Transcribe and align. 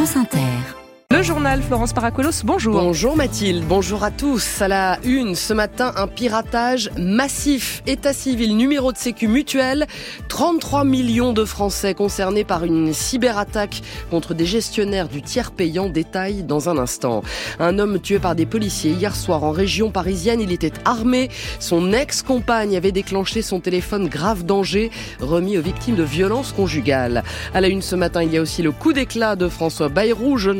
France 0.00 0.16
Inter. 0.16 0.79
Le 1.12 1.24
journal 1.24 1.60
Florence 1.60 1.92
Paracolos, 1.92 2.44
bonjour. 2.44 2.80
Bonjour 2.80 3.16
Mathilde, 3.16 3.64
bonjour 3.66 4.04
à 4.04 4.12
tous. 4.12 4.62
À 4.62 4.68
la 4.68 4.96
une, 5.02 5.34
ce 5.34 5.52
matin, 5.52 5.92
un 5.96 6.06
piratage 6.06 6.88
massif. 6.96 7.82
État 7.88 8.12
civil, 8.12 8.56
numéro 8.56 8.92
de 8.92 8.96
sécu 8.96 9.26
mutuel. 9.26 9.88
33 10.28 10.84
millions 10.84 11.32
de 11.32 11.44
Français 11.44 11.94
concernés 11.94 12.44
par 12.44 12.64
une 12.64 12.92
cyberattaque 12.92 13.82
contre 14.12 14.34
des 14.34 14.46
gestionnaires 14.46 15.08
du 15.08 15.20
tiers 15.20 15.50
payant. 15.50 15.88
Détail 15.88 16.44
dans 16.44 16.68
un 16.68 16.78
instant. 16.78 17.24
Un 17.58 17.80
homme 17.80 17.98
tué 17.98 18.20
par 18.20 18.36
des 18.36 18.46
policiers 18.46 18.92
hier 18.92 19.16
soir 19.16 19.42
en 19.42 19.50
région 19.50 19.90
parisienne. 19.90 20.40
Il 20.40 20.52
était 20.52 20.74
armé. 20.84 21.28
Son 21.58 21.92
ex-compagne 21.92 22.76
avait 22.76 22.92
déclenché 22.92 23.42
son 23.42 23.58
téléphone 23.58 24.06
grave 24.06 24.44
danger, 24.44 24.92
remis 25.18 25.58
aux 25.58 25.62
victimes 25.62 25.96
de 25.96 26.04
violences 26.04 26.52
conjugales. 26.52 27.24
À 27.52 27.60
la 27.60 27.66
une 27.66 27.82
ce 27.82 27.96
matin, 27.96 28.22
il 28.22 28.32
y 28.32 28.38
a 28.38 28.40
aussi 28.40 28.62
le 28.62 28.70
coup 28.70 28.92
d'éclat 28.92 29.34
de 29.34 29.48
François 29.48 29.88
Bayrou. 29.88 30.36
Je 30.36 30.52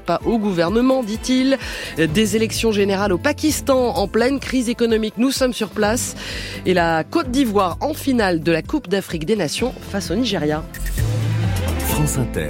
pas 0.00 0.20
au 0.24 0.38
gouvernement, 0.38 1.02
dit-il. 1.02 1.58
Des 1.96 2.36
élections 2.36 2.72
générales 2.72 3.12
au 3.12 3.18
Pakistan 3.18 3.96
en 3.96 4.08
pleine 4.08 4.40
crise 4.40 4.68
économique. 4.68 5.14
Nous 5.16 5.30
sommes 5.30 5.52
sur 5.52 5.70
place. 5.70 6.14
Et 6.66 6.74
la 6.74 7.04
Côte 7.04 7.30
d'Ivoire 7.30 7.76
en 7.80 7.94
finale 7.94 8.42
de 8.42 8.52
la 8.52 8.62
Coupe 8.62 8.88
d'Afrique 8.88 9.26
des 9.26 9.36
Nations 9.36 9.74
face 9.90 10.10
au 10.10 10.14
Nigeria. 10.14 10.62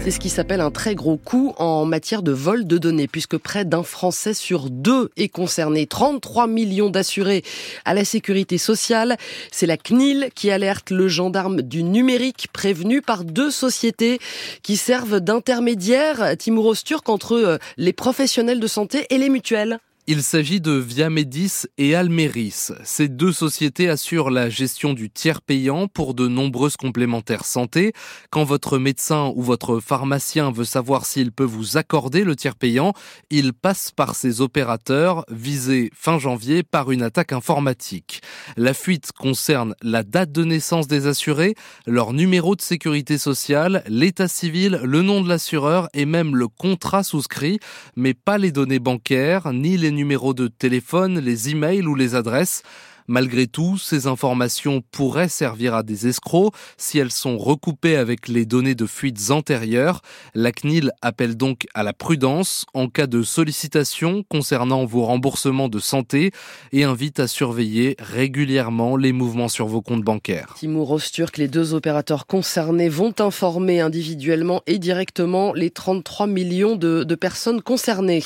C'est 0.05 0.11
ce 0.11 0.21
qui 0.21 0.29
s'appelle 0.29 0.61
un 0.61 0.71
très 0.71 0.95
gros 0.95 1.17
coup 1.17 1.53
en 1.59 1.85
matière 1.85 2.23
de 2.23 2.33
vol 2.33 2.67
de 2.67 2.79
données, 2.79 3.09
puisque 3.09 3.37
près 3.37 3.65
d'un 3.65 3.83
Français 3.83 4.35
sur 4.35 4.71
deux 4.71 5.11
est 5.17 5.29
concerné. 5.29 5.87
33 5.87 6.47
millions 6.47 6.91
d'assurés 6.91 7.43
à 7.85 7.93
la 7.93 8.05
sécurité 8.05 8.57
sociale. 8.57 9.17
C'est 9.51 9.67
la 9.67 9.77
CNIL 9.77 10.31
qui 10.35 10.51
alerte 10.51 10.91
le 10.91 11.09
gendarme 11.09 11.61
du 11.61 11.83
numérique, 11.83 12.49
prévenu 12.53 13.03
par 13.03 13.25
deux 13.25 13.51
sociétés 13.51 14.21
qui 14.63 14.77
servent 14.77 15.21
d'intermédiaires, 15.21 16.37
Timur 16.39 16.75
Turc, 16.83 17.09
entre 17.09 17.35
euh, 17.35 17.59
les 17.77 17.93
professionnels 17.93 18.61
de 18.61 18.67
santé 18.67 19.07
et 19.11 19.19
les 19.19 19.29
mutuelles. 19.29 19.79
Il 20.09 20.25
s'agit 20.25 20.61
de 20.61 20.73
Viamedis 20.73 21.67
et 21.79 21.95
Almeris. 21.95 22.71
Ces 22.83 23.07
deux 23.07 23.31
sociétés 23.31 23.89
assurent 23.89 24.31
la 24.31 24.49
gestion 24.49 24.95
du 24.95 25.11
tiers 25.11 25.41
payant 25.41 25.87
pour 25.87 26.15
de 26.15 26.27
nombreuses 26.27 26.77
complémentaires 26.77 27.45
santé. 27.45 27.93
Quand 28.31 28.43
votre 28.43 28.79
médecin 28.79 29.33
ou 29.37 29.43
votre 29.43 29.79
pharmacien 29.79 30.51
veut 30.51 30.65
savoir 30.65 31.07
s'il 31.07 31.31
peut 31.31 31.45
vous 31.45 31.77
accorder 31.77 32.25
le 32.25 32.35
tiers 32.35 32.57
payant, 32.57 32.95
il 33.31 33.53
passe 33.53 33.93
par 33.93 34.17
ces 34.17 34.41
opérateurs 34.41 35.25
visés 35.31 35.91
fin 35.95 36.19
janvier 36.19 36.65
par 36.65 36.91
une 36.91 37.05
attaque 37.05 37.33
informatique. 37.33 38.23
La 38.57 38.75
fuite 38.75 39.13
concerne 39.13 39.77
la 39.83 40.03
date 40.03 40.33
de 40.33 40.43
naissance 40.43 40.89
des 40.89 41.07
assurés, 41.07 41.55
leur 41.87 42.13
numéro 42.13 42.57
de 42.57 42.61
sécurité 42.61 43.19
sociale, 43.19 43.85
l'état 43.87 44.27
civil, 44.27 44.81
le 44.83 45.03
nom 45.03 45.21
de 45.21 45.29
l'assureur 45.29 45.89
et 45.95 46.07
même 46.07 46.35
le 46.35 46.49
contrat 46.49 47.05
souscrit, 47.05 47.61
mais 47.95 48.15
pas 48.15 48.37
les 48.37 48.51
données 48.51 48.81
bancaires 48.81 49.53
ni 49.53 49.77
les 49.77 49.92
numéros 49.95 50.35
de 50.35 50.49
téléphone, 50.49 51.19
les 51.19 51.51
emails 51.51 51.87
ou 51.87 51.95
les 51.95 52.15
adresses. 52.15 52.63
Malgré 53.09 53.47
tout, 53.47 53.79
ces 53.79 54.07
informations 54.07 54.83
pourraient 54.93 55.29
servir 55.29 55.75
à 55.75 55.83
des 55.83 56.07
escrocs 56.07 56.55
si 56.77 56.99
elles 56.99 57.11
sont 57.11 57.37
recoupées 57.37 57.97
avec 57.97 58.29
les 58.29 58.47
données 58.47 58.75
de 58.75 58.87
fuites 58.87 59.31
antérieures. 59.31 60.03
La 60.35 60.53
CNIL 60.53 60.93
appelle 61.03 61.37
donc 61.37 61.67
à 61.75 61.83
la 61.83 61.93
prudence 61.93 62.65
en 62.75 62.89
cas 62.89 63.07
de 63.07 63.23
sollicitation 63.23 64.25
concernant 64.29 64.85
vos 64.85 65.05
remboursements 65.05 65.69
de 65.69 65.79
santé 65.79 66.31
et 66.73 66.85
invite 66.85 67.21
à 67.21 67.27
surveiller 67.27 67.97
régulièrement 67.99 68.97
les 68.97 69.13
mouvements 69.13 69.49
sur 69.49 69.67
vos 69.67 69.83
comptes 69.83 70.05
bancaires. 70.05 70.55
Timur 70.57 70.91
Osturk, 70.93 71.39
les 71.39 71.49
deux 71.49 71.75
opérateurs 71.75 72.27
concernés 72.27 72.89
vont 72.89 73.15
informer 73.19 73.81
individuellement 73.81 74.63
et 74.67 74.79
directement 74.79 75.53
les 75.53 75.71
33 75.71 76.27
millions 76.27 76.77
de, 76.77 77.15
personnes 77.15 77.61
concernées. 77.61 78.23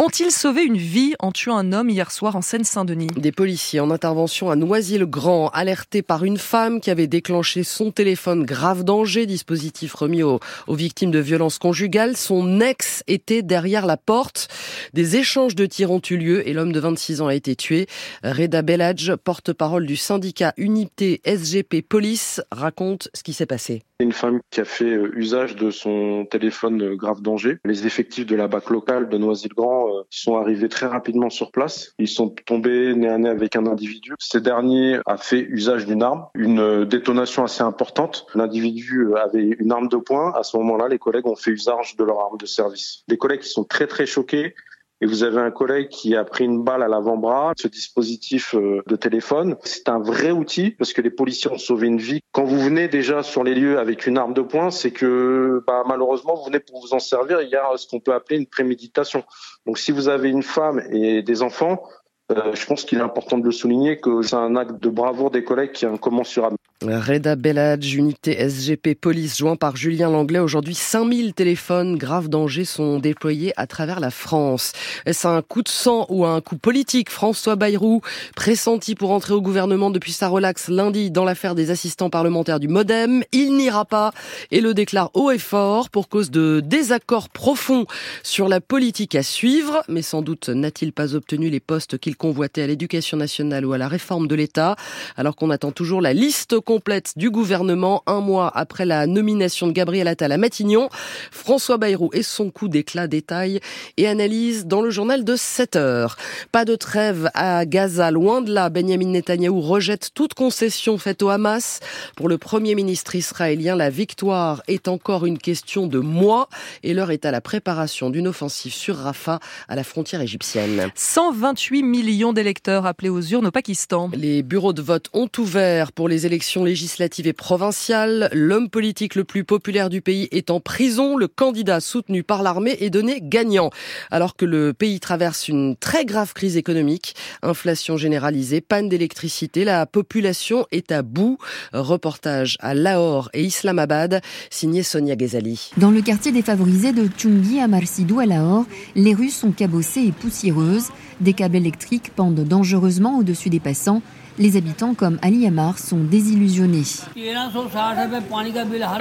Ont-ils 0.00 0.30
sauvé 0.30 0.64
une 0.64 0.78
vie 0.78 1.12
en 1.18 1.30
tuant 1.30 1.58
un 1.58 1.74
homme 1.74 1.90
hier 1.90 2.10
soir 2.10 2.34
en 2.34 2.40
Seine-Saint-Denis? 2.40 3.08
Des 3.18 3.32
policiers 3.32 3.80
en 3.80 3.90
intervention 3.90 4.50
à 4.50 4.56
Noisy-le-Grand, 4.56 5.50
alertés 5.50 6.00
par 6.00 6.24
une 6.24 6.38
femme 6.38 6.80
qui 6.80 6.90
avait 6.90 7.06
déclenché 7.06 7.64
son 7.64 7.90
téléphone 7.90 8.44
grave 8.44 8.82
danger, 8.82 9.26
dispositif 9.26 9.92
remis 9.92 10.22
aux, 10.22 10.40
victimes 10.70 11.10
de 11.10 11.18
violences 11.18 11.58
conjugales. 11.58 12.16
Son 12.16 12.62
ex 12.62 13.04
était 13.08 13.42
derrière 13.42 13.84
la 13.84 13.98
porte. 13.98 14.48
Des 14.94 15.16
échanges 15.16 15.54
de 15.54 15.66
tirs 15.66 15.90
ont 15.90 16.00
eu 16.08 16.16
lieu 16.16 16.48
et 16.48 16.54
l'homme 16.54 16.72
de 16.72 16.80
26 16.80 17.20
ans 17.20 17.26
a 17.26 17.34
été 17.34 17.54
tué. 17.54 17.86
Reda 18.24 18.62
Belladj, 18.62 19.12
porte-parole 19.22 19.84
du 19.84 19.96
syndicat 19.96 20.54
Unité 20.56 21.20
SGP 21.26 21.82
Police, 21.86 22.40
raconte 22.50 23.10
ce 23.12 23.22
qui 23.22 23.34
s'est 23.34 23.44
passé. 23.44 23.82
Une 24.00 24.12
femme 24.12 24.40
qui 24.50 24.62
a 24.62 24.64
fait 24.64 24.96
euh, 24.96 25.12
usage 25.14 25.56
de 25.56 25.70
son 25.70 26.24
téléphone 26.30 26.82
euh, 26.82 26.96
grave 26.96 27.20
danger. 27.20 27.58
Les 27.66 27.86
effectifs 27.86 28.24
de 28.24 28.34
la 28.34 28.48
BAC 28.48 28.70
locale 28.70 29.10
de 29.10 29.18
Noisy-le-Grand 29.18 29.89
euh, 29.90 30.02
sont 30.10 30.36
arrivés 30.36 30.68
très 30.68 30.86
rapidement 30.86 31.30
sur 31.30 31.50
place. 31.50 31.94
Ils 31.98 32.08
sont 32.08 32.28
tombés 32.46 32.94
nez 32.94 33.08
à 33.08 33.18
nez 33.18 33.28
avec 33.28 33.56
un 33.56 33.66
individu. 33.66 34.14
Ce 34.18 34.38
dernier 34.38 34.98
a 35.06 35.16
fait 35.16 35.40
usage 35.40 35.86
d'une 35.86 36.02
arme, 36.02 36.26
une 36.34 36.84
détonation 36.84 37.44
assez 37.44 37.62
importante. 37.62 38.26
L'individu 38.34 39.14
avait 39.16 39.56
une 39.58 39.72
arme 39.72 39.88
de 39.88 39.96
poing. 39.96 40.32
À 40.34 40.42
ce 40.42 40.56
moment-là, 40.58 40.88
les 40.88 40.98
collègues 40.98 41.26
ont 41.26 41.36
fait 41.36 41.50
usage 41.50 41.96
de 41.96 42.04
leur 42.04 42.20
arme 42.20 42.38
de 42.38 42.46
service. 42.46 43.02
Des 43.08 43.16
collègues 43.16 43.40
qui 43.40 43.48
sont 43.48 43.64
très 43.64 43.86
très 43.86 44.06
choqués 44.06 44.54
et 45.00 45.06
vous 45.06 45.22
avez 45.22 45.38
un 45.40 45.50
collègue 45.50 45.88
qui 45.88 46.14
a 46.14 46.24
pris 46.24 46.44
une 46.44 46.62
balle 46.62 46.82
à 46.82 46.88
l'avant-bras. 46.88 47.52
Ce 47.56 47.68
dispositif 47.68 48.54
euh, 48.54 48.82
de 48.86 48.96
téléphone, 48.96 49.56
c'est 49.62 49.88
un 49.88 49.98
vrai 49.98 50.30
outil 50.30 50.70
parce 50.72 50.92
que 50.92 51.00
les 51.00 51.10
policiers 51.10 51.50
ont 51.50 51.58
sauvé 51.58 51.86
une 51.86 51.98
vie. 51.98 52.20
Quand 52.32 52.44
vous 52.44 52.60
venez 52.60 52.88
déjà 52.88 53.22
sur 53.22 53.42
les 53.42 53.54
lieux 53.54 53.78
avec 53.78 54.06
une 54.06 54.18
arme 54.18 54.34
de 54.34 54.42
poing, 54.42 54.70
c'est 54.70 54.90
que 54.90 55.62
bah, 55.66 55.84
malheureusement 55.86 56.34
vous 56.34 56.44
venez 56.44 56.60
pour 56.60 56.80
vous 56.80 56.92
en 56.92 56.98
servir. 56.98 57.40
Il 57.40 57.48
y 57.48 57.56
a 57.56 57.76
ce 57.76 57.86
qu'on 57.86 58.00
peut 58.00 58.12
appeler 58.12 58.38
une 58.38 58.46
préméditation. 58.46 59.24
Donc 59.66 59.78
si 59.78 59.92
vous 59.92 60.08
avez 60.08 60.28
une 60.28 60.42
femme 60.42 60.82
et 60.90 61.22
des 61.22 61.42
enfants, 61.42 61.82
euh, 62.30 62.54
je 62.54 62.66
pense 62.66 62.84
qu'il 62.84 62.98
est 62.98 63.02
important 63.02 63.38
de 63.38 63.44
le 63.44 63.52
souligner 63.52 63.98
que 64.00 64.22
c'est 64.22 64.36
un 64.36 64.54
acte 64.54 64.82
de 64.82 64.88
bravoure 64.88 65.30
des 65.30 65.44
collègues 65.44 65.72
qui 65.72 65.84
est 65.84 65.88
incommensurable. 65.88 66.56
Reda 66.82 67.36
Belladj, 67.36 67.94
unité 67.94 68.32
SGP 68.48 68.94
police, 68.98 69.36
joint 69.36 69.56
par 69.56 69.76
Julien 69.76 70.08
Langlais. 70.08 70.38
Aujourd'hui, 70.38 70.74
5000 70.74 71.34
téléphones 71.34 71.98
graves 71.98 72.30
dangers 72.30 72.64
sont 72.64 72.98
déployés 72.98 73.52
à 73.58 73.66
travers 73.66 74.00
la 74.00 74.10
France. 74.10 74.72
Est-ce 75.04 75.28
un 75.28 75.42
coup 75.42 75.62
de 75.62 75.68
sang 75.68 76.06
ou 76.08 76.24
un 76.24 76.40
coup 76.40 76.56
politique? 76.56 77.10
François 77.10 77.54
Bayrou, 77.54 78.00
pressenti 78.34 78.94
pour 78.94 79.10
entrer 79.10 79.34
au 79.34 79.42
gouvernement 79.42 79.90
depuis 79.90 80.12
sa 80.12 80.28
relaxe 80.28 80.68
lundi 80.68 81.10
dans 81.10 81.26
l'affaire 81.26 81.54
des 81.54 81.70
assistants 81.70 82.08
parlementaires 82.08 82.60
du 82.60 82.68
Modem, 82.68 83.24
il 83.32 83.58
n'ira 83.58 83.84
pas 83.84 84.12
et 84.50 84.62
le 84.62 84.72
déclare 84.72 85.10
haut 85.12 85.30
et 85.30 85.38
fort 85.38 85.90
pour 85.90 86.08
cause 86.08 86.30
de 86.30 86.62
désaccords 86.64 87.28
profonds 87.28 87.84
sur 88.22 88.48
la 88.48 88.62
politique 88.62 89.14
à 89.16 89.22
suivre. 89.22 89.82
Mais 89.88 90.00
sans 90.00 90.22
doute 90.22 90.48
n'a-t-il 90.48 90.94
pas 90.94 91.14
obtenu 91.14 91.50
les 91.50 91.60
postes 91.60 91.98
qu'il 91.98 92.16
convoitait 92.16 92.62
à 92.62 92.66
l'éducation 92.66 93.18
nationale 93.18 93.66
ou 93.66 93.74
à 93.74 93.78
la 93.78 93.86
réforme 93.88 94.28
de 94.28 94.34
l'État, 94.34 94.76
alors 95.18 95.36
qu'on 95.36 95.50
attend 95.50 95.72
toujours 95.72 96.00
la 96.00 96.14
liste 96.14 96.58
complète 96.70 97.14
du 97.16 97.32
gouvernement 97.32 98.04
un 98.06 98.20
mois 98.20 98.48
après 98.54 98.84
la 98.84 99.08
nomination 99.08 99.66
de 99.66 99.72
Gabriel 99.72 100.06
Attal 100.06 100.30
à 100.30 100.36
Matignon. 100.36 100.88
François 101.32 101.78
Bayrou 101.78 102.10
et 102.12 102.22
son 102.22 102.50
coup 102.50 102.68
d'éclat 102.68 103.08
détaille 103.08 103.58
et 103.96 104.06
analyse 104.06 104.66
dans 104.66 104.80
le 104.80 104.88
journal 104.90 105.24
de 105.24 105.34
7 105.34 105.74
heures. 105.74 106.16
Pas 106.52 106.64
de 106.64 106.76
trêve 106.76 107.28
à 107.34 107.66
Gaza, 107.66 108.12
loin 108.12 108.40
de 108.40 108.54
là. 108.54 108.70
Benjamin 108.70 109.08
Netanyahou 109.08 109.60
rejette 109.60 110.10
toute 110.14 110.34
concession 110.34 110.96
faite 110.96 111.24
au 111.24 111.30
Hamas. 111.30 111.80
Pour 112.14 112.28
le 112.28 112.38
premier 112.38 112.76
ministre 112.76 113.16
israélien, 113.16 113.74
la 113.74 113.90
victoire 113.90 114.62
est 114.68 114.86
encore 114.86 115.26
une 115.26 115.38
question 115.38 115.88
de 115.88 115.98
mois 115.98 116.48
et 116.84 116.94
l'heure 116.94 117.10
est 117.10 117.24
à 117.24 117.32
la 117.32 117.40
préparation 117.40 118.10
d'une 118.10 118.28
offensive 118.28 118.72
sur 118.72 118.94
Rafah 118.94 119.40
à 119.66 119.74
la 119.74 119.82
frontière 119.82 120.20
égyptienne. 120.20 120.92
128 120.94 121.82
millions 121.82 122.32
d'électeurs 122.32 122.86
appelés 122.86 123.08
aux 123.08 123.22
urnes 123.22 123.48
au 123.48 123.50
Pakistan. 123.50 124.08
Les 124.14 124.44
bureaux 124.44 124.72
de 124.72 124.82
vote 124.82 125.08
ont 125.12 125.28
ouvert 125.36 125.90
pour 125.90 126.08
les 126.08 126.26
élections 126.26 126.59
législative 126.64 127.26
et 127.26 127.32
provinciale. 127.32 128.28
L'homme 128.32 128.68
politique 128.68 129.14
le 129.14 129.24
plus 129.24 129.44
populaire 129.44 129.90
du 129.90 130.00
pays 130.00 130.28
est 130.30 130.50
en 130.50 130.60
prison. 130.60 131.16
Le 131.16 131.28
candidat 131.28 131.80
soutenu 131.80 132.22
par 132.22 132.42
l'armée 132.42 132.76
est 132.80 132.90
donné 132.90 133.20
gagnant. 133.22 133.70
Alors 134.10 134.36
que 134.36 134.44
le 134.44 134.72
pays 134.72 135.00
traverse 135.00 135.48
une 135.48 135.76
très 135.76 136.04
grave 136.04 136.32
crise 136.32 136.56
économique, 136.56 137.14
inflation 137.42 137.96
généralisée, 137.96 138.60
panne 138.60 138.88
d'électricité, 138.88 139.64
la 139.64 139.86
population 139.86 140.66
est 140.70 140.92
à 140.92 141.02
bout. 141.02 141.38
Reportage 141.72 142.56
à 142.60 142.74
Lahore 142.74 143.30
et 143.32 143.42
Islamabad, 143.42 144.20
signé 144.50 144.82
Sonia 144.82 145.16
Ghazali. 145.16 145.70
Dans 145.76 145.90
le 145.90 146.02
quartier 146.02 146.32
défavorisé 146.32 146.92
de 146.92 147.08
Chungi 147.16 147.60
à 147.60 147.68
Marsidou 147.68 148.20
à 148.20 148.26
Lahore, 148.26 148.66
les 148.94 149.14
rues 149.14 149.30
sont 149.30 149.52
cabossées 149.52 150.06
et 150.06 150.12
poussiéreuses. 150.12 150.88
Des 151.20 151.34
câbles 151.34 151.56
électriques 151.56 152.12
pendent 152.16 152.44
dangereusement 152.44 153.18
au-dessus 153.18 153.50
des 153.50 153.60
passants 153.60 154.02
Les 154.38 154.56
habitants 154.56 154.94
comme 154.94 155.18
Ali 155.22 155.46
Amar 155.46 155.78
sont 155.78 156.02
désillusionnés. 156.02 156.49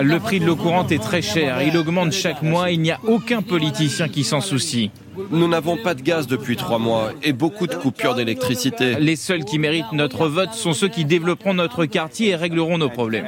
Le 0.01 0.17
prix 0.19 0.39
de 0.39 0.45
l'eau 0.45 0.55
courante 0.55 0.91
est 0.91 0.99
très 0.99 1.21
cher. 1.21 1.61
Il 1.61 1.77
augmente 1.77 2.11
chaque 2.11 2.41
mois. 2.41 2.71
Il 2.71 2.81
n'y 2.81 2.91
a 2.91 2.99
aucun 3.07 3.41
politicien 3.41 4.07
qui 4.07 4.23
s'en 4.23 4.41
soucie. 4.41 4.91
Nous 5.31 5.47
n'avons 5.47 5.77
pas 5.77 5.93
de 5.93 6.01
gaz 6.01 6.27
depuis 6.27 6.55
trois 6.55 6.79
mois 6.79 7.11
et 7.23 7.33
beaucoup 7.33 7.67
de 7.67 7.75
coupures 7.75 8.15
d'électricité. 8.15 8.95
Les 8.99 9.15
seuls 9.15 9.43
qui 9.43 9.59
méritent 9.59 9.91
notre 9.93 10.27
vote 10.27 10.53
sont 10.53 10.73
ceux 10.73 10.87
qui 10.87 11.05
développeront 11.05 11.53
notre 11.53 11.85
quartier 11.85 12.29
et 12.29 12.35
régleront 12.35 12.77
nos 12.77 12.89
problèmes. 12.89 13.27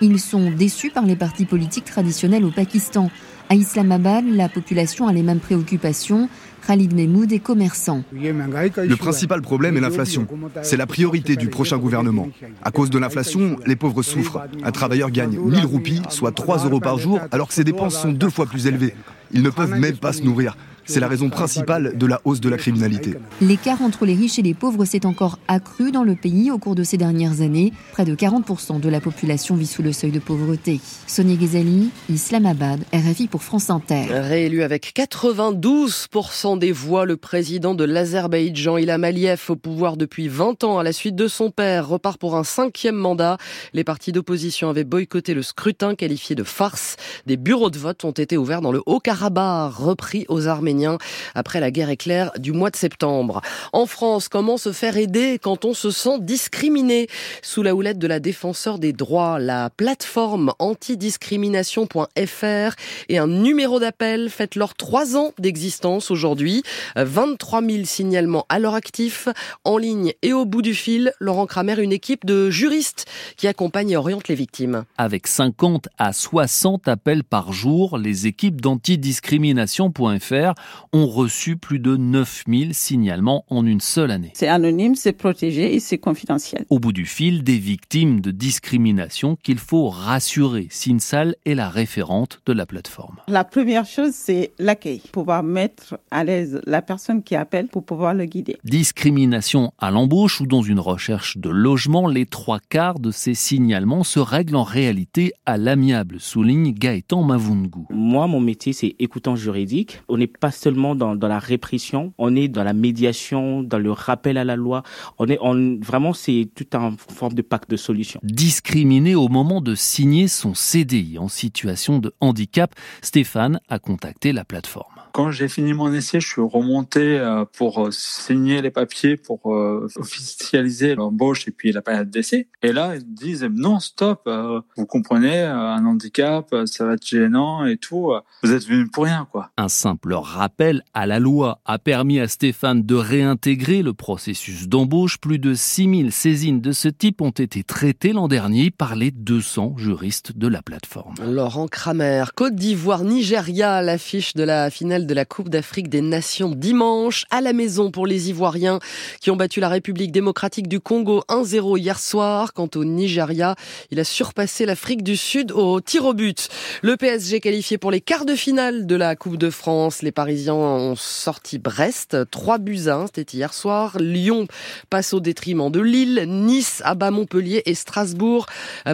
Ils 0.00 0.20
sont 0.20 0.50
déçus 0.50 0.90
par 0.90 1.04
les 1.04 1.16
partis 1.16 1.46
politiques 1.46 1.84
traditionnels 1.84 2.44
au 2.44 2.50
Pakistan. 2.50 3.10
À 3.48 3.54
Islamabad, 3.54 4.24
la 4.28 4.48
population 4.48 5.08
a 5.08 5.12
les 5.12 5.22
mêmes 5.22 5.40
préoccupations. 5.40 6.28
Khalid 6.66 6.94
Mehmoud 6.94 7.32
est 7.32 7.40
commerçant. 7.40 8.04
Le 8.12 8.94
principal 8.94 9.42
problème 9.42 9.76
est 9.76 9.80
l'inflation. 9.80 10.26
C'est 10.62 10.76
la 10.76 10.86
priorité 10.86 11.34
du 11.34 11.48
prochain 11.48 11.78
gouvernement. 11.78 12.28
À 12.62 12.70
cause 12.70 12.90
de 12.90 12.98
l'inflation, 12.98 13.56
les 13.66 13.76
pauvres 13.76 14.02
souffrent. 14.02 14.42
Un 14.62 14.70
travailleur 14.70 15.10
gagne 15.10 15.38
1000 15.38 15.66
roupies, 15.66 16.02
soit 16.10 16.32
3 16.32 16.64
euros 16.66 16.80
par 16.80 16.98
jour, 16.98 17.18
alors 17.32 17.48
que 17.48 17.54
ses 17.54 17.64
dépenses 17.64 18.00
sont 18.00 18.12
deux 18.12 18.30
fois 18.30 18.46
plus 18.46 18.66
élevées. 18.66 18.94
Ils 19.32 19.42
ne 19.42 19.50
peuvent 19.50 19.78
même 19.78 19.96
pas 19.96 20.12
se 20.12 20.22
nourrir. 20.22 20.56
C'est 20.90 20.98
la 20.98 21.06
raison 21.06 21.30
principale 21.30 21.96
de 21.96 22.06
la 22.06 22.20
hausse 22.24 22.40
de 22.40 22.48
la 22.48 22.56
criminalité. 22.56 23.14
L'écart 23.40 23.80
entre 23.80 24.06
les 24.06 24.14
riches 24.14 24.40
et 24.40 24.42
les 24.42 24.54
pauvres 24.54 24.84
s'est 24.84 25.06
encore 25.06 25.38
accru 25.46 25.92
dans 25.92 26.02
le 26.02 26.16
pays 26.16 26.50
au 26.50 26.58
cours 26.58 26.74
de 26.74 26.82
ces 26.82 26.96
dernières 26.96 27.42
années. 27.42 27.72
Près 27.92 28.04
de 28.04 28.16
40% 28.16 28.80
de 28.80 28.88
la 28.88 29.00
population 29.00 29.54
vit 29.54 29.68
sous 29.68 29.82
le 29.82 29.92
seuil 29.92 30.10
de 30.10 30.18
pauvreté. 30.18 30.80
Sonia 31.06 31.36
Ghazali, 31.36 31.90
Islamabad, 32.08 32.80
RFI 32.92 33.28
pour 33.28 33.44
France 33.44 33.70
Inter. 33.70 34.06
Réélu 34.10 34.64
avec 34.64 34.92
92% 34.96 36.58
des 36.58 36.72
voix, 36.72 37.06
le 37.06 37.16
président 37.16 37.76
de 37.76 37.84
l'Azerbaïdjan, 37.84 38.76
Ilham 38.76 39.04
Aliyev, 39.04 39.42
au 39.48 39.56
pouvoir 39.56 39.96
depuis 39.96 40.26
20 40.26 40.64
ans 40.64 40.78
à 40.78 40.82
la 40.82 40.92
suite 40.92 41.14
de 41.14 41.28
son 41.28 41.52
père, 41.52 41.86
repart 41.86 42.18
pour 42.18 42.36
un 42.36 42.42
cinquième 42.42 42.96
mandat. 42.96 43.36
Les 43.74 43.84
partis 43.84 44.10
d'opposition 44.10 44.70
avaient 44.70 44.82
boycotté 44.82 45.34
le 45.34 45.42
scrutin 45.42 45.94
qualifié 45.94 46.34
de 46.34 46.42
farce. 46.42 46.96
Des 47.26 47.36
bureaux 47.36 47.70
de 47.70 47.78
vote 47.78 48.04
ont 48.04 48.10
été 48.10 48.36
ouverts 48.36 48.60
dans 48.60 48.72
le 48.72 48.82
Haut-Karabakh, 48.86 49.19
repris 49.28 50.24
aux 50.28 50.46
Arméniens 50.46 50.98
après 51.34 51.60
la 51.60 51.70
guerre 51.70 51.90
éclair 51.90 52.32
du 52.38 52.52
mois 52.52 52.70
de 52.70 52.76
septembre. 52.76 53.40
En 53.72 53.86
France, 53.86 54.28
comment 54.28 54.56
se 54.56 54.72
faire 54.72 54.96
aider 54.96 55.38
quand 55.40 55.64
on 55.64 55.74
se 55.74 55.90
sent 55.90 56.20
discriminé? 56.20 57.08
Sous 57.42 57.62
la 57.62 57.74
houlette 57.74 57.98
de 57.98 58.06
la 58.06 58.20
défenseur 58.20 58.78
des 58.78 58.92
droits, 58.92 59.38
la 59.38 59.70
plateforme 59.70 60.52
antidiscrimination.fr 60.58 62.74
et 63.08 63.18
un 63.18 63.26
numéro 63.26 63.80
d'appel 63.80 64.30
fête 64.30 64.54
leurs 64.54 64.74
trois 64.74 65.16
ans 65.16 65.32
d'existence 65.38 66.10
aujourd'hui. 66.10 66.62
23 66.96 67.62
000 67.62 67.84
signalements 67.84 68.46
à 68.48 68.58
leur 68.58 68.74
actif, 68.74 69.28
en 69.64 69.78
ligne 69.78 70.12
et 70.22 70.32
au 70.32 70.44
bout 70.44 70.62
du 70.62 70.74
fil. 70.74 71.12
Laurent 71.20 71.46
Kramer, 71.46 71.82
une 71.82 71.92
équipe 71.92 72.24
de 72.24 72.50
juristes 72.50 73.06
qui 73.36 73.48
accompagne 73.48 73.90
et 73.90 73.96
oriente 73.96 74.28
les 74.28 74.34
victimes. 74.34 74.84
Avec 74.98 75.26
50 75.26 75.88
à 75.98 76.12
60 76.12 76.88
appels 76.88 77.24
par 77.24 77.52
jour, 77.52 77.98
les 77.98 78.26
équipes 78.26 78.60
d'antidiscrimination.fr 79.10 80.54
ont 80.92 81.06
reçu 81.06 81.56
plus 81.56 81.78
de 81.78 81.96
9000 81.96 82.74
signalements 82.74 83.44
en 83.48 83.66
une 83.66 83.80
seule 83.80 84.10
année. 84.10 84.30
C'est 84.34 84.48
anonyme, 84.48 84.94
c'est 84.94 85.12
protégé 85.12 85.74
et 85.74 85.80
c'est 85.80 85.98
confidentiel. 85.98 86.64
Au 86.70 86.78
bout 86.78 86.92
du 86.92 87.06
fil, 87.06 87.42
des 87.42 87.58
victimes 87.58 88.20
de 88.20 88.30
discrimination 88.30 89.36
qu'il 89.42 89.58
faut 89.58 89.88
rassurer. 89.88 90.68
Sinsal 90.70 91.36
est 91.44 91.54
la 91.54 91.68
référente 91.68 92.40
de 92.46 92.52
la 92.52 92.66
plateforme. 92.66 93.16
La 93.28 93.44
première 93.44 93.84
chose, 93.84 94.12
c'est 94.12 94.52
l'accueil. 94.58 95.02
Pouvoir 95.12 95.42
mettre 95.42 95.98
à 96.10 96.24
l'aise 96.24 96.60
la 96.66 96.82
personne 96.82 97.22
qui 97.22 97.34
appelle 97.36 97.68
pour 97.68 97.84
pouvoir 97.84 98.14
le 98.14 98.24
guider. 98.24 98.56
Discrimination 98.64 99.72
à 99.78 99.90
l'embauche 99.90 100.40
ou 100.40 100.46
dans 100.46 100.62
une 100.62 100.80
recherche 100.80 101.38
de 101.38 101.50
logement, 101.50 102.08
les 102.08 102.26
trois 102.26 102.60
quarts 102.60 103.00
de 103.00 103.10
ces 103.10 103.34
signalements 103.34 104.04
se 104.04 104.20
règlent 104.20 104.56
en 104.56 104.62
réalité 104.62 105.32
à 105.46 105.56
l'amiable, 105.56 106.20
souligne 106.20 106.72
Gaëtan 106.72 107.22
Mavungu. 107.22 107.86
Moi, 107.90 108.26
mon 108.26 108.40
métier, 108.40 108.72
c'est 108.72 108.94
écoutant 109.00 109.36
juridique. 109.36 110.02
On 110.08 110.18
n'est 110.18 110.26
pas 110.26 110.50
seulement 110.50 110.94
dans, 110.94 111.14
la 111.14 111.38
répression, 111.38 112.12
on 112.18 112.36
est 112.36 112.48
dans 112.48 112.64
la 112.64 112.72
médiation, 112.72 113.62
dans 113.62 113.78
le 113.78 113.92
rappel 113.92 114.36
à 114.36 114.44
la 114.44 114.56
loi. 114.56 114.82
On 115.18 115.26
est 115.28 115.38
vraiment, 115.84 116.12
c'est 116.12 116.48
toute 116.54 116.74
une 116.74 116.96
forme 116.96 117.34
de 117.34 117.42
pacte 117.42 117.70
de 117.70 117.76
solution. 117.76 118.20
Discriminé 118.22 119.14
au 119.14 119.28
moment 119.28 119.60
de 119.60 119.74
signer 119.74 120.28
son 120.28 120.54
CDI 120.54 121.18
en 121.18 121.28
situation 121.28 121.98
de 121.98 122.12
handicap, 122.20 122.74
Stéphane 123.02 123.60
a 123.68 123.78
contacté 123.78 124.32
la 124.32 124.44
plateforme. 124.44 124.99
Quand 125.12 125.30
j'ai 125.30 125.48
fini 125.48 125.72
mon 125.72 125.92
essai, 125.92 126.20
je 126.20 126.28
suis 126.28 126.40
remonté 126.40 127.18
euh, 127.18 127.44
pour 127.44 127.86
euh, 127.86 127.90
signer 127.90 128.62
les 128.62 128.70
papiers 128.70 129.16
pour 129.16 129.54
euh, 129.54 129.88
officialiser 129.96 130.94
l'embauche 130.94 131.48
et 131.48 131.50
puis 131.50 131.72
la 131.72 131.82
période 131.82 132.10
d'essai. 132.10 132.48
Et 132.62 132.72
là, 132.72 132.94
ils 132.96 133.14
disent 133.14 133.44
non, 133.44 133.80
stop, 133.80 134.28
vous 134.76 134.86
comprenez, 134.86 135.42
un 135.42 135.84
handicap, 135.84 136.54
ça 136.66 136.84
va 136.84 136.94
être 136.94 137.06
gênant 137.06 137.66
et 137.66 137.76
tout. 137.76 138.12
Vous 138.42 138.52
êtes 138.52 138.66
venu 138.66 138.88
pour 138.88 139.04
rien, 139.04 139.26
quoi. 139.30 139.50
Un 139.56 139.68
simple 139.68 140.14
rappel 140.14 140.82
à 140.94 141.06
la 141.06 141.18
loi 141.18 141.60
a 141.64 141.78
permis 141.78 142.20
à 142.20 142.28
Stéphane 142.28 142.82
de 142.82 142.94
réintégrer 142.94 143.82
le 143.82 143.92
processus 143.92 144.68
d'embauche. 144.68 145.18
Plus 145.18 145.38
de 145.38 145.54
6000 145.54 146.12
saisines 146.12 146.60
de 146.60 146.72
ce 146.72 146.88
type 146.88 147.20
ont 147.20 147.30
été 147.30 147.64
traitées 147.64 148.12
l'an 148.12 148.28
dernier 148.28 148.70
par 148.70 148.96
les 148.96 149.10
200 149.10 149.74
juristes 149.76 150.36
de 150.36 150.48
la 150.48 150.62
plateforme. 150.62 151.14
Laurent 151.24 151.68
Kramer, 151.68 152.24
Côte 152.34 152.54
d'Ivoire, 152.54 153.04
Nigeria, 153.04 153.82
l'affiche 153.82 154.34
de 154.34 154.42
la 154.42 154.70
finale 154.70 154.99
de 155.06 155.14
la 155.14 155.24
Coupe 155.24 155.48
d'Afrique 155.48 155.88
des 155.88 156.00
Nations 156.00 156.50
dimanche 156.50 157.24
à 157.30 157.40
la 157.40 157.52
maison 157.52 157.90
pour 157.90 158.06
les 158.06 158.30
Ivoiriens 158.30 158.78
qui 159.20 159.30
ont 159.30 159.36
battu 159.36 159.60
la 159.60 159.68
République 159.68 160.12
démocratique 160.12 160.68
du 160.68 160.80
Congo 160.80 161.22
1-0 161.28 161.78
hier 161.78 161.98
soir. 161.98 162.52
Quant 162.52 162.68
au 162.74 162.84
Nigeria, 162.84 163.54
il 163.90 164.00
a 164.00 164.04
surpassé 164.04 164.66
l'Afrique 164.66 165.02
du 165.02 165.16
Sud 165.16 165.52
au 165.52 165.80
tir 165.80 166.04
au 166.04 166.14
but. 166.14 166.48
Le 166.82 166.96
PSG 166.96 167.40
qualifié 167.40 167.78
pour 167.78 167.90
les 167.90 168.00
quarts 168.00 168.24
de 168.24 168.34
finale 168.34 168.86
de 168.86 168.96
la 168.96 169.16
Coupe 169.16 169.36
de 169.36 169.50
France. 169.50 170.02
Les 170.02 170.12
Parisiens 170.12 170.54
ont 170.54 170.96
sorti 170.96 171.58
Brest, 171.58 172.16
3 172.30 172.58
buts 172.58 172.88
à 172.88 172.96
1, 172.96 173.06
c'était 173.06 173.36
hier 173.36 173.54
soir. 173.54 173.98
Lyon 173.98 174.46
passe 174.88 175.12
au 175.12 175.20
détriment 175.20 175.70
de 175.70 175.80
Lille, 175.80 176.24
Nice 176.26 176.82
abat 176.84 177.10
Montpellier 177.10 177.62
et 177.66 177.74
Strasbourg 177.74 178.46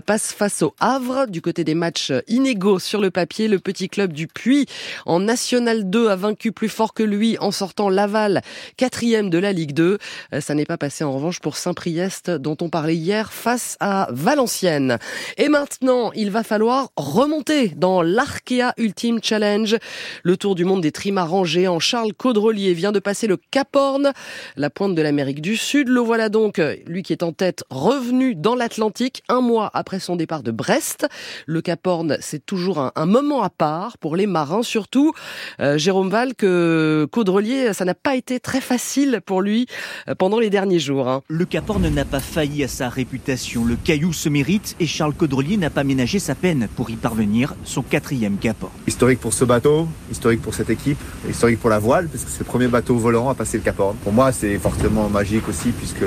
passe 0.04 0.32
face 0.32 0.62
au 0.62 0.74
Havre. 0.80 1.26
Du 1.28 1.40
côté 1.42 1.64
des 1.64 1.74
matchs 1.74 2.12
inégaux 2.28 2.78
sur 2.78 3.00
le 3.00 3.10
papier, 3.10 3.48
le 3.48 3.58
petit 3.58 3.88
club 3.88 4.12
du 4.12 4.26
Puy 4.26 4.66
en 5.04 5.20
National 5.20 5.88
2 5.88 5.95
a 5.96 6.16
vaincu 6.16 6.52
plus 6.52 6.68
fort 6.68 6.94
que 6.94 7.02
lui 7.02 7.36
en 7.38 7.50
sortant 7.50 7.88
Laval, 7.88 8.42
quatrième 8.76 9.30
de 9.30 9.38
la 9.38 9.52
Ligue 9.52 9.72
2. 9.72 9.98
Ça 10.40 10.54
n'est 10.54 10.64
pas 10.64 10.76
passé 10.78 11.04
en 11.04 11.12
revanche 11.12 11.40
pour 11.40 11.56
Saint-Priest 11.56 12.30
dont 12.30 12.56
on 12.60 12.68
parlait 12.68 12.96
hier 12.96 13.32
face 13.32 13.76
à 13.80 14.08
Valenciennes. 14.10 14.98
Et 15.38 15.48
maintenant, 15.48 16.12
il 16.12 16.30
va 16.30 16.42
falloir 16.42 16.90
remonter 16.96 17.68
dans 17.68 18.02
l'Arkea 18.02 18.72
Ultimate 18.76 19.24
Challenge. 19.24 19.76
Le 20.22 20.36
tour 20.36 20.54
du 20.54 20.64
monde 20.64 20.82
des 20.82 20.92
trimarans 20.92 21.44
géants. 21.44 21.80
Charles 21.80 22.12
Caudrelier 22.12 22.74
vient 22.74 22.92
de 22.92 22.98
passer 22.98 23.26
le 23.26 23.36
Cap 23.36 23.74
Horn, 23.74 24.12
la 24.56 24.70
pointe 24.70 24.94
de 24.94 25.02
l'Amérique 25.02 25.40
du 25.40 25.56
Sud. 25.56 25.88
Le 25.88 26.00
voilà 26.00 26.28
donc, 26.28 26.60
lui 26.86 27.02
qui 27.02 27.12
est 27.12 27.22
en 27.22 27.32
tête, 27.32 27.64
revenu 27.70 28.34
dans 28.34 28.54
l'Atlantique 28.54 29.22
un 29.28 29.40
mois 29.40 29.70
après 29.74 30.00
son 30.00 30.16
départ 30.16 30.42
de 30.42 30.50
Brest. 30.50 31.06
Le 31.46 31.60
Cap 31.60 31.86
Horn, 31.86 32.16
c'est 32.20 32.44
toujours 32.44 32.78
un, 32.78 32.92
un, 32.96 33.06
moment 33.06 33.42
à 33.42 33.50
part 33.50 33.98
pour 33.98 34.16
les 34.16 34.26
marins, 34.26 34.62
surtout. 34.62 35.12
Euh, 35.60 35.78
Jérôme 35.86 36.10
Val, 36.10 36.34
que 36.34 37.06
Caudrelier, 37.12 37.72
ça 37.72 37.84
n'a 37.84 37.94
pas 37.94 38.16
été 38.16 38.40
très 38.40 38.60
facile 38.60 39.20
pour 39.24 39.40
lui 39.40 39.68
euh, 40.08 40.16
pendant 40.16 40.40
les 40.40 40.50
derniers 40.50 40.80
jours. 40.80 41.08
Hein. 41.08 41.22
Le 41.28 41.44
Cap 41.44 41.70
Horn 41.70 41.88
n'a 41.88 42.04
pas 42.04 42.18
failli 42.18 42.64
à 42.64 42.66
sa 42.66 42.88
réputation. 42.88 43.64
Le 43.64 43.76
caillou 43.76 44.12
se 44.12 44.28
mérite 44.28 44.74
et 44.80 44.86
Charles 44.88 45.14
Caudrelier 45.14 45.56
n'a 45.56 45.70
pas 45.70 45.84
ménagé 45.84 46.18
sa 46.18 46.34
peine 46.34 46.66
pour 46.74 46.90
y 46.90 46.96
parvenir. 46.96 47.54
Son 47.62 47.82
quatrième 47.82 48.36
Cap 48.38 48.60
Horn. 48.64 48.72
Historique 48.88 49.20
pour 49.20 49.32
ce 49.32 49.44
bateau, 49.44 49.86
historique 50.10 50.42
pour 50.42 50.54
cette 50.54 50.70
équipe, 50.70 50.98
historique 51.30 51.60
pour 51.60 51.70
la 51.70 51.78
voile, 51.78 52.08
parce 52.08 52.24
que 52.24 52.30
c'est 52.32 52.40
le 52.40 52.46
premier 52.46 52.66
bateau 52.66 52.96
volant 52.96 53.28
à 53.28 53.36
passer 53.36 53.58
le 53.58 53.62
Cap 53.62 53.78
Horn. 53.78 53.96
Pour 54.02 54.12
moi, 54.12 54.32
c'est 54.32 54.58
fortement 54.58 55.08
magique 55.08 55.48
aussi, 55.48 55.68
puisque 55.70 56.02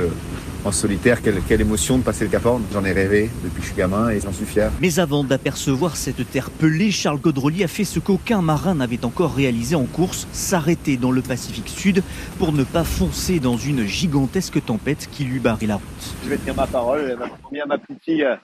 en 0.66 0.72
solitaire, 0.72 1.22
quelle, 1.22 1.42
quelle, 1.48 1.62
émotion 1.62 1.98
de 1.98 2.04
passer 2.04 2.26
le 2.26 2.30
Cap 2.30 2.46
Horn. 2.46 2.64
J'en 2.74 2.84
ai 2.84 2.92
rêvé 2.92 3.30
depuis 3.44 3.58
que 3.58 3.62
je 3.62 3.68
suis 3.68 3.78
gamin 3.78 4.10
et 4.10 4.20
j'en 4.20 4.32
suis 4.32 4.46
fier. 4.46 4.72
Mais 4.82 5.00
avant 5.00 5.24
d'apercevoir 5.24 5.96
cette 5.96 6.30
terre 6.30 6.50
pelée, 6.50 6.92
Charles 6.92 7.20
Caudrelier 7.20 7.64
a 7.64 7.68
fait 7.68 7.84
ce 7.84 8.00
qu'aucun 8.00 8.42
marin 8.42 8.76
n'avait 8.76 9.06
encore 9.06 9.34
réalisé 9.34 9.76
en 9.76 9.86
course, 9.86 10.28
s'arrêter 10.32 10.98
dans 10.98 11.12
le 11.12 11.22
Pacifique 11.22 11.70
Sud 11.70 12.04
pour 12.38 12.52
ne 12.52 12.64
pas 12.64 12.84
foncer 12.84 13.40
dans 13.40 13.58
une 13.58 13.86
gigantesque 13.86 14.64
tempête 14.64 15.10
qui 15.12 15.24
lui 15.24 15.40
barrait 15.40 15.68
la 15.68 15.76
route. 15.76 16.16
Je 16.24 16.30
vais 16.30 16.38
tenir 16.38 16.56
ma 16.56 16.68
parole, 16.68 17.16
ma 17.18 17.28
première 17.28 17.68
ma 17.68 17.78
petite 17.78 18.04
fille 18.04 18.24
euh, 18.24 18.36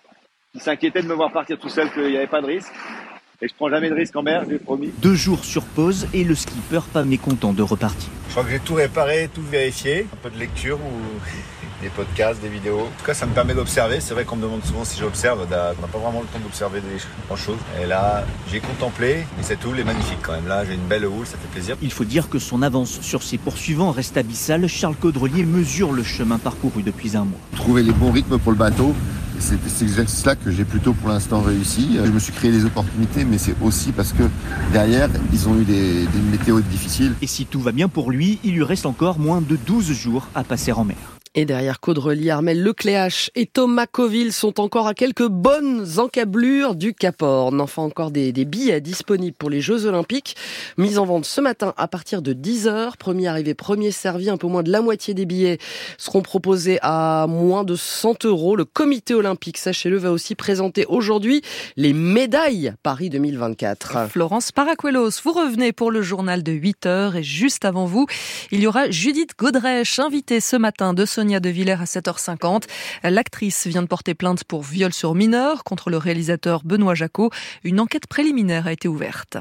qui 0.54 0.60
s'inquiétait 0.60 1.02
de 1.02 1.08
me 1.08 1.14
voir 1.14 1.32
partir 1.32 1.60
tout 1.60 1.70
seul, 1.70 1.92
qu'il 1.92 2.08
n'y 2.08 2.18
avait 2.18 2.28
pas 2.28 2.42
de 2.42 2.48
risque. 2.48 2.72
Et 3.42 3.50
je 3.50 3.54
prends 3.54 3.70
jamais 3.70 3.90
de 3.90 3.96
risque 3.96 4.16
en 4.16 4.24
mer, 4.24 4.46
j'ai 4.50 4.58
promis. 4.58 4.92
Deux 5.02 5.14
jours 5.14 5.44
sur 5.44 5.64
pause 5.64 6.08
et 6.14 6.24
le 6.24 6.36
skipper 6.36 6.80
pas 6.94 7.04
mécontent 7.04 7.52
de 7.52 7.62
repartir. 7.62 8.10
Je 8.28 8.32
crois 8.32 8.44
que 8.46 8.52
j'ai 8.52 8.60
tout 8.60 8.76
réparé, 8.76 9.30
tout 9.34 9.42
vérifié. 9.42 10.08
Un 10.14 10.16
peu 10.24 10.30
de 10.30 10.40
lecture 10.40 10.78
ou 10.78 11.65
des 11.86 11.92
podcasts, 11.92 12.42
des 12.42 12.50
vidéos. 12.50 12.80
En 12.80 13.00
tout 13.00 13.06
cas, 13.06 13.14
ça 13.14 13.28
me 13.28 13.34
permet 13.34 13.54
d'observer. 13.54 14.00
C'est 14.00 14.16
vrai 14.16 14.26
qu'on 14.26 14.38
me 14.38 14.42
demande 14.42 14.66
souvent 14.66 14.84
si 14.84 15.00
j'observe. 15.00 15.46
On 15.46 15.52
n'a 15.52 15.88
pas 15.88 16.00
vraiment 16.00 16.22
le 16.22 16.26
temps 16.28 16.40
d'observer 16.44 16.82
grand 17.28 17.36
chose. 17.36 17.58
Et 17.80 17.86
là, 17.86 18.26
j'ai 18.52 18.60
contemplé 18.60 19.26
et 19.40 19.44
cette 19.44 19.64
houle 19.64 19.80
est 19.80 19.84
magnifique 19.84 20.18
quand 20.24 20.32
même. 20.32 20.48
Là, 20.48 20.66
j'ai 20.66 20.74
une 20.74 20.88
belle 20.88 21.06
houle, 21.06 21.28
ça 21.28 21.38
fait 21.38 21.48
plaisir. 21.52 21.78
Il 21.84 21.92
faut 21.92 22.04
dire 22.04 22.28
que 22.28 22.40
son 22.40 22.64
avance 22.64 23.02
sur 23.02 23.22
ses 23.22 23.38
poursuivants 23.38 23.92
reste 23.92 24.18
abyssale. 24.18 24.68
Charles 24.68 24.96
Caudrelier 24.96 25.46
mesure 25.46 25.92
le 25.92 26.02
chemin 26.02 26.40
parcouru 26.40 26.82
depuis 26.82 27.16
un 27.16 27.26
mois. 27.26 27.40
Trouver 27.56 27.84
les 27.84 27.94
bons 27.94 28.12
rythmes 28.12 28.40
pour 28.40 28.52
le 28.52 28.58
bateau, 28.58 28.96
c'est 29.38 29.64
cet 29.70 29.84
exercice-là 29.84 30.36
que 30.36 30.50
j'ai 30.50 30.66
plutôt 30.66 30.94
pour 30.94 31.10
l'instant 31.10 31.42
réussi. 31.42 32.00
Je 32.04 32.10
me 32.10 32.20
suis 32.20 32.34
créé 32.34 32.52
des 32.52 32.66
opportunités, 32.66 33.26
mais 33.26 33.38
c'est 33.38 33.56
aussi 33.62 33.92
parce 33.92 34.12
que 34.12 34.24
derrière, 34.74 35.10
ils 35.32 35.48
ont 35.48 35.60
eu 35.60 35.66
des, 35.66 36.06
des 36.08 36.20
météos 36.32 36.62
difficiles. 36.62 37.14
Et 37.22 37.28
si 37.28 37.46
tout 37.46 37.62
va 37.62 37.72
bien 37.72 37.90
pour 37.90 38.10
lui, 38.10 38.40
il 38.44 38.56
lui 38.56 38.64
reste 38.64 38.88
encore 38.88 39.20
moins 39.20 39.42
de 39.42 39.56
12 39.56 39.92
jours 39.92 40.30
à 40.34 40.44
passer 40.44 40.72
en 40.72 40.84
mer. 40.84 41.15
Et 41.38 41.44
derrière 41.44 41.82
Caudrelier, 41.82 42.30
Armel 42.30 42.64
Lecléache 42.64 43.30
et 43.36 43.46
Thomas 43.46 43.88
Coville 43.88 44.32
sont 44.32 44.62
encore 44.62 44.88
à 44.88 44.94
quelques 44.94 45.28
bonnes 45.28 45.86
encablures 45.98 46.76
du 46.76 46.94
Cap. 46.94 47.22
Enfin, 47.22 47.84
encore 47.84 48.10
des, 48.10 48.32
billets 48.46 48.80
disponibles 48.80 49.36
pour 49.38 49.50
les 49.50 49.60
Jeux 49.60 49.86
Olympiques. 49.86 50.38
Mis 50.78 50.98
en 50.98 51.04
vente 51.04 51.26
ce 51.26 51.42
matin 51.42 51.74
à 51.76 51.90
partir 51.90 52.22
de 52.22 52.32
10h. 52.32 52.96
Premier 52.98 53.28
arrivé, 53.28 53.54
premier 53.54 53.92
servi. 53.92 54.30
Un 54.30 54.38
peu 54.38 54.48
moins 54.48 54.64
de 54.64 54.72
la 54.72 54.80
moitié 54.80 55.14
des 55.14 55.26
billets 55.26 55.58
seront 55.98 56.22
proposés 56.22 56.80
à 56.82 57.26
moins 57.28 57.66
de 57.66 57.76
100 57.76 58.24
euros. 58.24 58.56
Le 58.56 58.64
comité 58.64 59.14
olympique, 59.14 59.58
sachez-le, 59.58 59.98
va 59.98 60.14
aussi 60.14 60.36
présenter 60.36 60.86
aujourd'hui 60.86 61.42
les 61.76 61.92
médailles 61.92 62.74
Paris 62.82 63.10
2024. 63.10 64.08
Florence 64.10 64.54
Paracuelos, 64.54 65.20
vous 65.22 65.34
revenez 65.34 65.74
pour 65.74 65.92
le 65.92 66.02
journal 66.02 66.44
de 66.44 66.54
8h 66.54 67.18
et 67.18 67.24
juste 67.24 67.66
avant 67.66 67.86
vous, 67.86 68.06
il 68.52 68.62
y 68.62 68.68
aura 68.68 68.90
Judith 68.90 69.32
Godrèche, 69.38 70.00
invitée 70.00 70.40
ce 70.40 70.56
matin 70.56 70.94
de 70.94 71.04
ce 71.04 71.25
De 71.26 71.50
Villers 71.50 71.82
à 71.82 71.86
7h50. 71.86 72.64
L'actrice 73.04 73.66
vient 73.66 73.82
de 73.82 73.88
porter 73.88 74.14
plainte 74.14 74.44
pour 74.44 74.62
viol 74.62 74.94
sur 74.94 75.16
mineur 75.16 75.64
contre 75.64 75.90
le 75.90 75.98
réalisateur 75.98 76.62
Benoît 76.64 76.94
Jacot. 76.94 77.32
Une 77.64 77.80
enquête 77.80 78.06
préliminaire 78.06 78.68
a 78.68 78.72
été 78.72 78.88
ouverte. 78.88 79.38